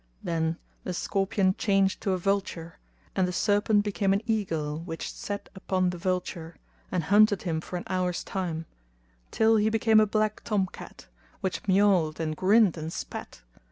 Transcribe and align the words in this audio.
Then 0.23 0.57
the 0.83 0.95
scorpion 0.95 1.53
changed 1.59 2.01
to 2.01 2.13
a 2.13 2.17
vulture 2.17 2.79
and 3.15 3.27
the 3.27 3.31
serpent 3.31 3.85
became 3.85 4.13
an 4.13 4.23
eagle 4.25 4.79
which 4.79 5.13
set 5.13 5.47
upon 5.53 5.91
the 5.91 5.97
vulture, 5.99 6.55
and 6.91 7.03
hunted 7.03 7.43
him 7.43 7.61
for 7.61 7.77
an 7.77 7.83
hour's 7.85 8.23
time, 8.23 8.65
till 9.29 9.57
he 9.57 9.69
became 9.69 9.99
a 9.99 10.07
black 10.07 10.41
tom 10.43 10.65
cat, 10.65 11.05
which 11.41 11.61
miauled 11.67 12.19
and 12.19 12.35
grinned 12.35 12.77
and 12.77 12.91
spat. 12.91 13.43